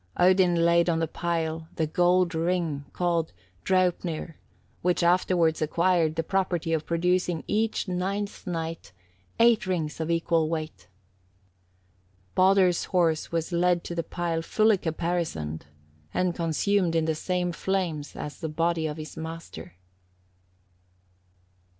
[0.17, 4.33] Odin laid on the pile the gold ring called Draupnir,
[4.81, 8.93] which afterwards acquired the property of producing every ninth night
[9.39, 10.87] eight rings of equal weight.
[12.33, 15.67] Baldur's horse was led to the pile fully caparisoned,
[16.15, 19.75] and consumed in the same flames on the body of his master.